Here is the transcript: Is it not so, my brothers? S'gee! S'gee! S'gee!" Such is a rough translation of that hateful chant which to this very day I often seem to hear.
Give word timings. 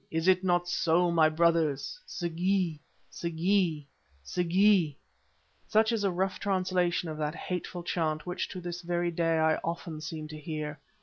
Is 0.09 0.27
it 0.27 0.43
not 0.43 0.67
so, 0.67 1.11
my 1.11 1.29
brothers? 1.29 1.99
S'gee! 2.07 2.79
S'gee! 3.11 3.85
S'gee!" 4.25 4.97
Such 5.67 5.91
is 5.91 6.03
a 6.03 6.09
rough 6.09 6.39
translation 6.39 7.07
of 7.07 7.19
that 7.19 7.35
hateful 7.35 7.83
chant 7.83 8.25
which 8.25 8.49
to 8.49 8.59
this 8.59 8.81
very 8.81 9.11
day 9.11 9.37
I 9.37 9.57
often 9.63 10.01
seem 10.01 10.27
to 10.29 10.39
hear. 10.39 10.79